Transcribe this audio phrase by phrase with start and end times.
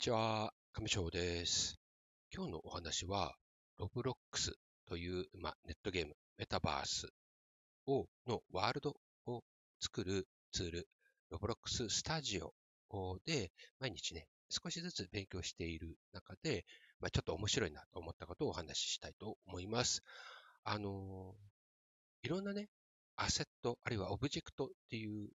[0.00, 1.78] にちは、上翔です。
[2.34, 3.34] 今日のお話は、
[3.76, 4.54] ロブロックス
[4.86, 7.06] という、ま、ネットゲーム、メタバース
[7.86, 9.42] をのワールドを
[9.78, 10.88] 作るツール、
[11.28, 12.54] ロブロックススタジオ
[13.26, 16.64] で毎日ね、少しずつ勉強している中で、
[16.98, 20.00] まあ、ちょっと面白いなと思ったことをお話ししたいと思います。
[20.64, 21.34] あの
[22.22, 22.70] いろんなね、
[23.16, 25.28] アセット、あるいはオブジェクトっていう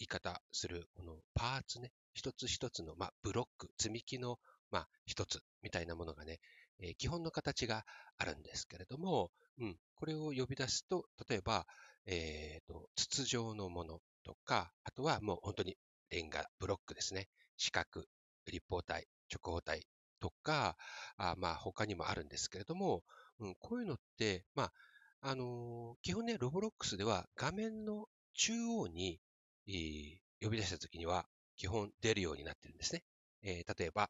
[0.00, 4.40] 言い方する、このパーツね、一つ一つの、まあ、ブロック、積み木の、
[4.72, 6.40] まあ、一つみたいなものがね、
[6.80, 7.84] えー、基本の形が
[8.18, 11.64] あるんですけれども、うん、これを呼び出すと、例えば、
[12.06, 15.76] えーと、筒状のものとか、あとはもう本当に
[16.10, 17.28] レンガ、ブロックですね。
[17.56, 18.04] 四角、
[18.46, 19.86] 立方体、直方体
[20.18, 20.76] とか、
[21.18, 23.04] あまあ他にもあるんですけれども、
[23.38, 24.72] うん、こういうのって、まあ、
[25.20, 29.20] あのー、基本ね、ロボロックスでは画面の中央に、
[29.68, 31.26] えー、呼び出したときには、
[31.58, 33.02] 基本出るようになってるんですね。
[33.42, 34.08] えー、例えば、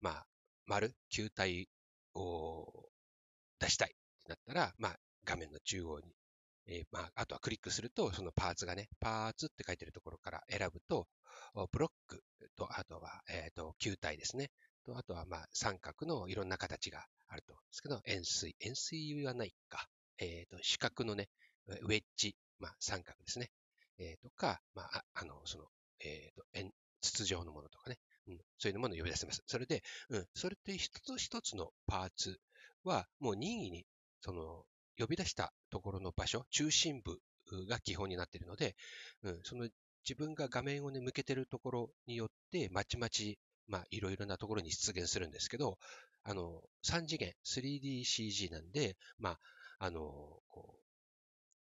[0.00, 0.26] まあ、
[0.66, 1.68] 丸、球体
[2.14, 2.88] を
[3.60, 6.14] 出したいってなったら、まあ、画面の中央に、
[6.68, 11.06] えー、まあ、あとはクリックすると、そのパーツがね、パーツって書いてるところから選ぶと、
[11.70, 12.22] ブロック
[12.56, 14.50] と、あとは、えっ、ー、と、球体ですね。
[14.86, 18.54] と、あとは、まあ、三角のいろんな形があると思うんですけど、円錐。
[18.60, 19.86] 円錐はないか。
[20.18, 21.28] えっ、ー、と、四角のね、
[21.66, 23.50] ウェッジ、まあ、三角ですね。
[23.98, 25.66] えー、とか、まあ、あの、その、
[26.00, 26.72] えっ、ー、と、円、
[27.06, 29.42] 筒状のものとかね、うん、そういうものを呼び出せます。
[29.46, 32.38] それで、うん、それって一つ一つのパーツ
[32.84, 33.86] は、もう任意に、
[34.20, 34.64] その、
[34.98, 37.18] 呼び出したところの場所、中心部
[37.68, 38.74] が基本になっているので、
[39.22, 39.68] うん、その
[40.08, 45.78] 自分が画面をね、向けてるところによって、まちまち、まあ、いろいろなところに出現するんですけど、
[46.22, 49.38] あの、3次元、3DCG なんで、まあ、
[49.78, 50.00] あの、
[50.48, 50.86] こう、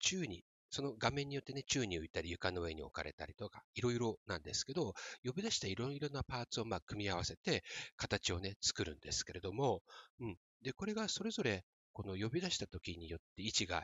[0.00, 7.64] 宙にその画面によってね、宙に浮いたり床の上に置かれたりとか、いろいろなんですけど、呼び出したいろいろなパーツをまあ組み合わせて
[7.96, 9.82] 形をね、作るんですけれども、
[10.20, 10.36] うん。
[10.62, 13.82] で、これがそれぞれこの呼び出した時によって位置が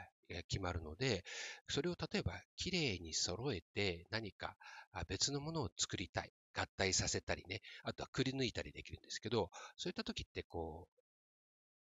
[0.48, 1.24] 決まるので、
[1.68, 4.56] それを例えばきれいに揃えて何か
[5.08, 6.32] 別のものを作りたい。
[6.56, 11.00] 合体させたりね、あとはくり抜いたりできるんですけど、そういった時ってこう、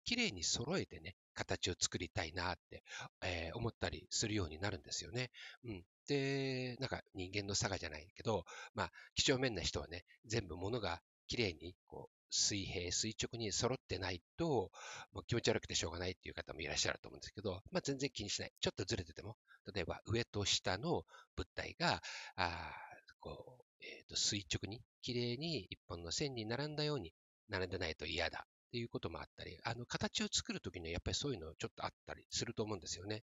[0.03, 2.83] 綺麗に揃えてね、形を作りたいなって、
[3.23, 5.31] えー、思ったりするようになるんですよね。
[5.63, 5.83] うん。
[6.07, 14.71] で、なんか人間の差がじゃないけど、まあ、几帳面な人はね、全部物が綺麗にこう水平、垂直に揃ってないと、
[15.13, 18.51] もう気持ち悪くてしょうがないっていう方もいらっしゃると思うんですけど、まあ、全然気にしない。
[18.59, 19.35] ちょっとずれてても、
[19.73, 21.03] 例えば上と下の
[21.35, 22.01] 物体が、
[22.35, 22.71] あ
[23.19, 27.13] こう、えっ、ー、と、垂直に、綺麗に一本の線に並んだように
[27.47, 33.23] 並んでないと嫌だっていうこともあったり、あの、形を作るときにはやっぱりそういうのちょっとあったりすると思うんですよね。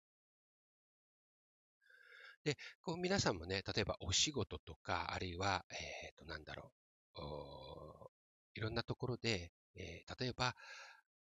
[2.43, 6.71] で、こう皆さんもね、例えばお仕事とか、あるいは、えっ、ー、と、なんだろ
[7.15, 7.19] う、
[8.55, 10.55] いろんなところで、えー、例えば、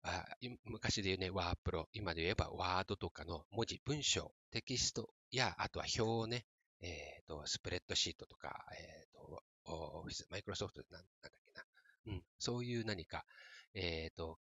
[0.05, 0.25] あ
[0.65, 6.45] 昔で言うね、ワープロ、今で言えばワードとかの文字、文章、テキストや、あとは表をね、
[6.81, 11.65] えっ、ー、と、スプレッドシートとか、えっ、ー、と、オフィス、マイクロソフトでなんだっけな。
[12.07, 13.25] うん、そういう何か、
[13.73, 14.37] えっ、ー、と、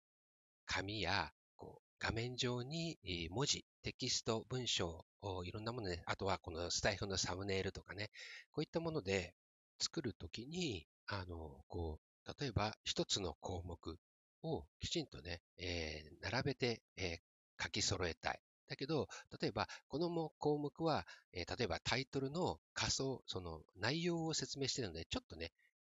[0.65, 2.97] 紙やこう画面上に
[3.31, 5.05] 文字、テキスト、文章、
[5.45, 8.09] いろんなものね、あとはこのスタイフのサムネイルとかね、
[8.51, 9.33] こういったもので
[9.79, 13.97] 作るときに、あの、こう、例えば一つの項目
[14.43, 18.39] をきちんとね、えー、並べて、えー、書き揃えたい。
[18.67, 19.07] だけど、
[19.41, 25.51] 例えば、この項目は、えー、例えばタイトルの仮想、その内容を説明しているので、ちょっとね、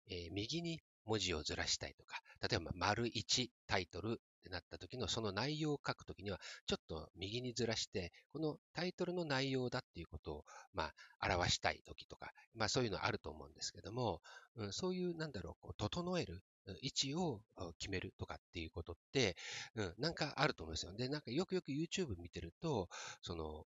[0.10, 14.22] えー、右に文字をずらしたいとか、例えば、丸1タイトルってなった時のその内容を書くときには、ちょっと右にずらして、このタイトルの内容だっていうことを、まあ、表したい時とか、まあそういうのあると思うんですけども、
[14.56, 16.42] うん、そういう、なんだろう、こう整える、
[16.82, 17.42] 位置を
[17.80, 19.36] 決めるとかっていうことって、
[19.76, 20.94] うん、なんかあると思うんですよ。
[20.94, 22.88] で、なんかよくよく YouTube 見てると、
[23.22, 23.66] その、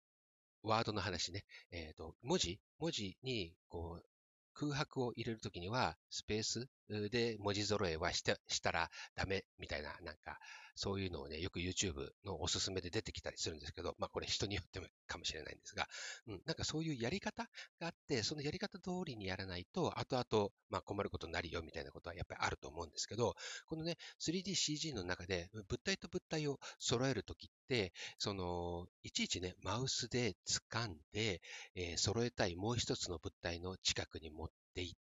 [0.62, 4.04] ワードの話ね、えっ、ー、と、文字文字に、こう、
[4.52, 6.68] 空白を入れるときには、スペース
[7.10, 10.39] で文字揃えはしたしたらダメみたいな、なんか、
[10.75, 11.92] そういうのをね、よく YouTube
[12.25, 15.87] のおすすめで出てきたりするんですけど、まあこれ人によってもかもしれないんですが、
[16.27, 17.45] うん、なんかそういうやり方
[17.78, 23.34] があって、そのやり方通りにやらないと、後々、まあ困ることになるよみたいなことはやっぱりあると思うんですけど、
[23.66, 30.34] このね、3DCG の中で物体と物体を揃えるときって、その、いちいちね、マウスで
[30.72, 31.43] 掴んで、
[31.75, 35.09] えー、揃えたいもう一つの物体の近くに持っていって、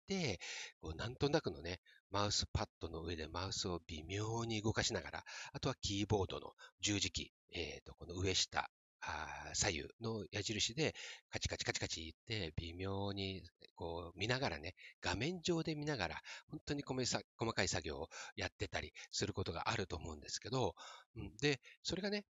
[0.81, 8.69] こうなんとなくのね、マウスパッドの上でマウスを微妙に動かしながら、あとはキーボードの十字キー、えっ、ー、と、この上下、
[9.05, 10.95] あ左右の矢印で
[11.29, 13.43] カチカチカチカチ言って微妙に
[13.75, 16.21] こう見ながらね、画面上で見ながら、
[16.51, 20.75] 本当に細かい作業をやってたりすることがあると思うんですけど、
[21.17, 22.25] うん、で、それがね、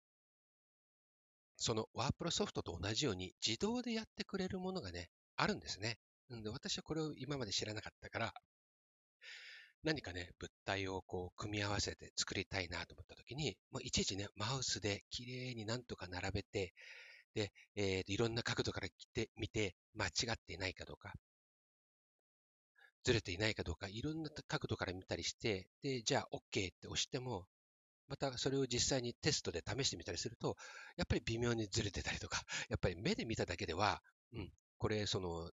[1.57, 5.99] そのワープロソフトと同じように自動でやってくれるものがね、あるんですね。
[6.35, 8.33] んで私はこれを今まで知らなかったから、
[9.85, 16.73] 何かね、物体をこう組み合わせて作りたいなと思った時に、もういちいちね、マウスで綺麗になんとか並べて、
[17.35, 21.13] で、えー、いろんな角度から来て見て、間違っていないかどうか、
[23.05, 26.43] ずれていないかどうか、いろんな角度から見たりして、で、じゃあ OK っ
[26.81, 27.47] て押しても、
[28.09, 30.57] またそれを実際にテストで試してみたりすると、
[30.97, 34.01] やっぱり微妙にずれてたりとか、やっぱり目で見ただけでは、
[34.33, 35.51] うん、これ、その、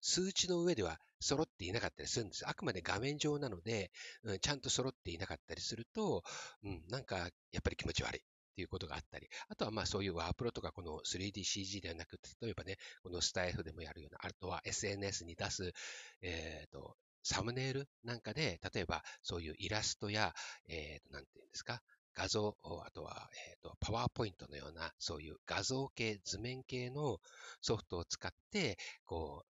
[0.00, 2.48] 数値の上では揃っていなかったりするんです。
[2.48, 3.90] あくまで画面上なので、
[4.24, 6.22] うん、ちゃんと揃っていなかったりすると、
[6.64, 8.22] うん、なんかやっぱり気持ち悪い。
[8.50, 15.72] っていうことがあったり、あとはまあそういうワープロとかこの 3DCG ではなくて、例えばね、このスタイフでもやるような、あとは SNS に出す、
[16.20, 20.34] えっ、ー、と、サムネイルなんかで、例えばそういうイラストや、
[20.68, 21.80] えっ、ー、と、なんていうんですか、
[22.14, 27.18] 画像、あとは、えっ、ー、と、パワーポイントのような、そういう画像系、図面系の
[27.60, 29.59] ソフトを使って、こう、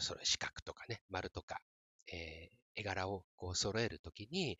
[0.00, 1.58] それ四角とかね、丸とか、
[2.12, 4.58] えー、絵柄をこう揃えるときに、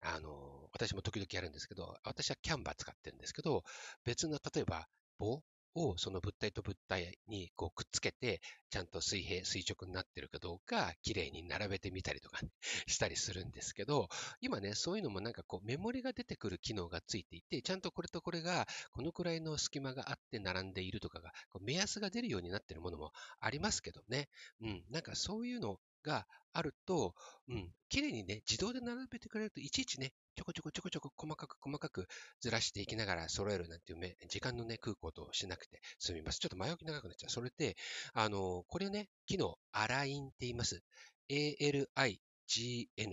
[0.00, 3.62] あの、私も時々やるんですけど、私はキャンバー使ってるんですけど、
[4.04, 4.86] 別の、例えば
[5.18, 5.42] 棒
[5.74, 8.40] をその物体と物体にこうくっつけて、
[8.70, 12.40] ちゃんと水平、垂直になってるかどうか、綺麗に並べてみたりとか、
[12.86, 14.08] したりするんですけど、
[14.40, 24.28] 今ね、そういうのもなんかこうメモリが出てくる機能がついていて、ちゃんとこれとこれがこのくらいの隙間があって並んでいるとかが、こう目安が出るようになってるものもありますけどね。
[24.60, 27.14] うん、なんかそういうのがあると、
[27.48, 32.06] うん、綺麗にね、自動で並べてくれると、いちいちね、ちょこちょこちょこちょこ細かく細かく
[32.40, 36.38] ずらしていきながら揃えるなんていう時間のね、空港としなくて済みます。
[36.38, 37.30] ちょっと前置き長くなっちゃう。
[37.30, 37.76] それで、
[38.12, 40.82] あの、これね、機能、アラインって言います。
[41.30, 42.18] ALIGN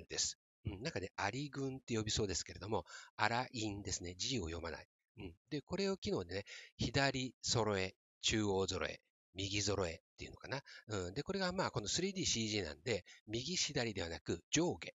[0.08, 0.38] です。
[0.66, 2.86] うん、なんかね、アリ群って呼びそうですけれども、
[3.18, 4.16] アラインですね。
[4.16, 4.88] G を読まない。
[5.18, 6.46] うん、で、これを機能でね、
[6.78, 9.00] 左揃え、中央揃え、
[9.36, 10.62] 右揃えっていうのかな。
[10.88, 14.94] うん、で、これがまあこの 3DCG なんで、右左ではなく上下。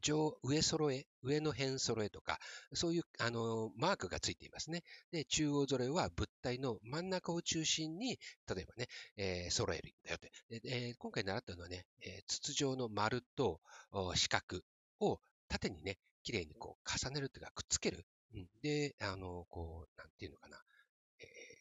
[0.00, 2.38] 上、上揃え、上の辺揃えとか、
[2.72, 4.82] そういう、あの、マークがついていますね。
[5.12, 10.60] で、中央揃えは物体の真ん中を中心に、例えばね、えー、揃えるんだよって。
[10.60, 13.60] でえー、今回習ったのはね、えー、筒状の丸と
[14.14, 14.62] 四角
[15.00, 18.06] を縦にね、綺麗にこう重ねるというか、くっつける。
[18.34, 20.62] うん、で、あの、こう、なんていうのかな。
[21.18, 21.59] えっ、と、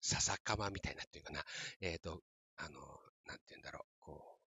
[0.00, 1.44] 笹かみたいなっていうかな。
[1.80, 2.22] えっ、と、
[2.56, 2.80] あの、
[3.26, 3.82] なんていうんだろう。
[4.00, 4.38] こ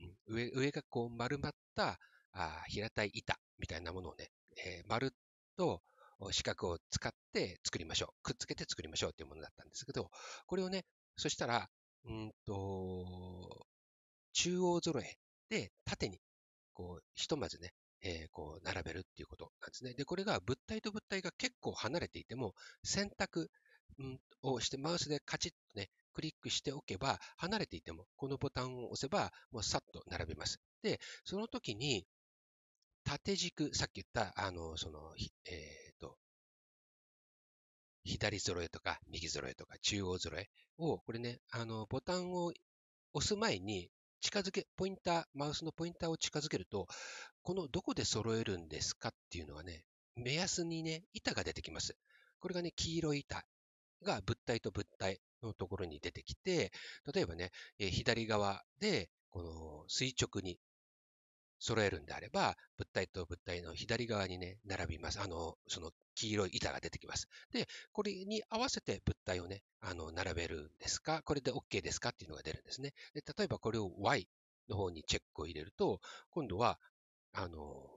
[0.00, 1.98] う、上、上がこう丸まった
[2.32, 4.30] あ平たい板みたいなものをね、
[4.64, 5.12] えー、丸
[5.56, 5.82] と
[6.32, 8.22] 四角を使って作りましょう。
[8.22, 10.10] くっつけて作りましょうっていうものだったんですけど、
[10.46, 10.84] これをね、
[11.16, 11.68] そしたら、
[12.04, 13.66] うんと、
[14.32, 15.16] 中央揃え
[15.48, 16.20] で縦に、
[16.72, 17.72] こう、ひとまずね、
[18.02, 19.94] えー、こう、並べるっていうことなんですね。
[19.94, 23.50] で、これが物体と物体が結構離れていても、選択、
[24.42, 30.60] をして、マウスでカチッとね、クリックしておけば、離れていても、このボタンを押せば、もうさっと並べます。
[30.82, 32.06] で、その時に、
[33.04, 35.14] 縦軸、さっき言った、あの、その、
[35.46, 36.16] えっ、ー、と、
[38.04, 40.48] 左揃えとか、右揃えとか、中央揃え
[40.78, 42.52] を、これね、あの、ボタンを
[43.12, 43.90] 押す前に、
[44.20, 46.86] 近づけ、ポインター、マウスのポインターを近づけると、
[47.42, 49.84] このどこで揃えるんですかっていうのがね、
[50.16, 51.96] 目安にね、板が出てきます。
[52.38, 53.44] これがね、黄色い板
[54.04, 56.72] が物体と物体のところに出てきて、
[57.12, 60.58] 例えばね、えー、左側で、この垂直に
[61.58, 65.20] 揃えるんであれば、物体と物体の左側にね、並びます。
[65.20, 67.28] あの、その黄色い板が出てきます。
[67.52, 71.22] で、これに合わせて物体をね、あの、並べるんですか？
[71.22, 72.08] これで OK ですか？
[72.10, 72.92] っていうのが出るんですね。
[73.14, 74.26] で、例えばこれを Y
[74.68, 76.78] の方にチェックを入れると、今度は、
[77.32, 77.88] あの、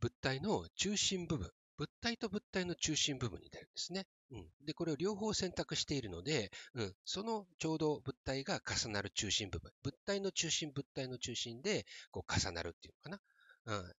[0.00, 4.06] 物体の中心部分、物体と物体の中心部分に出るんですね。
[4.32, 13.20] うん、で、これを両方選択しているので、うん、そのちょうど物体が重なる中心部分、物体の中心、物体の中心でこう重なるっていうのか
[13.66, 13.78] な。
[13.78, 13.92] うん、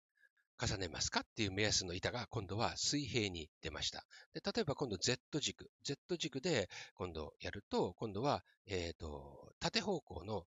[0.62, 4.04] 重ねますかっていう目安の板が今度は水平に出ました。
[4.34, 10.46] で例えば今度 Z 軸、Z 軸で今度やると、今度は、え、ー、と、縦方向の、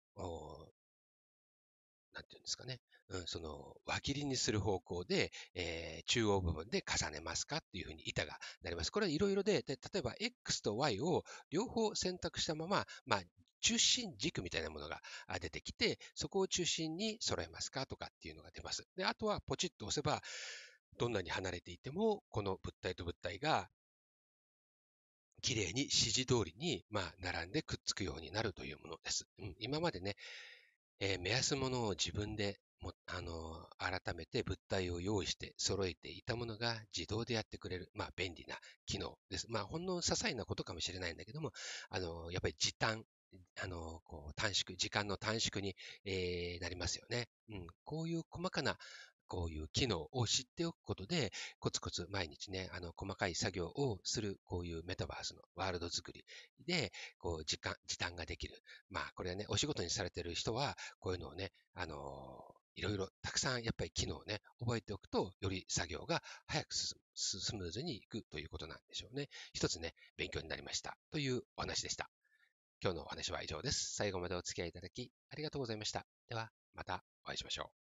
[2.18, 8.92] なんていうんですかね、うん、その輪切りにする方向で、えー、中央部分で重ねますかっていうふうに板がなります。
[8.92, 13.22] これはいろいろでで、例えば X と Y を両方選択したまま、まあ、
[13.62, 15.00] 中心軸みたいなものが
[15.40, 18.84] 出てきて、そこを中心に揃えますかとかっていうのが出ます。
[18.96, 20.22] で、あとはポチッと押せば、
[20.98, 23.70] どんなに離れていても、この物体と物体が
[25.42, 29.28] 綺麗に指示通りに、まあ、並んでくっつくようになるというものです。
[29.40, 30.16] うん、今までね、
[31.00, 39.48] えー、目安ものを自分でもあの改めて物体を用意して揃えていたものが自動でやってくれる、まあ、便利な機能です。
[39.50, 41.52] まあ、ほんの些細なことかもしれないんだけども、
[41.90, 43.04] あのやっぱり時短、
[43.62, 45.76] あのこう短縮、時間の短縮に、
[46.06, 47.28] え、なりますよね。
[47.50, 48.78] うん、こういう細かな
[49.28, 56.26] こういう機能を知っておくことで、コツコツ毎日ね、あの、細かい作業をする、こういうメタバースのワールド作り
[56.66, 58.62] で、こう、時間、時短ができる。
[58.90, 69.30] まあ、これはね、お仕事にされてる人は、こういうのをね、あのいろいろたくさんやっぱり機能をね、覚えておくと、より作業が早く進む、スムーズにいくということなんでしょうね。
[69.54, 70.96] 一つね、勉強になりました。
[71.12, 72.08] というお話でした。
[72.84, 73.96] 今日のお話は以上です。
[73.96, 76.06] 最後までお付き合いいただきありがとうございました。
[76.30, 77.87] では、またお会いしましょう。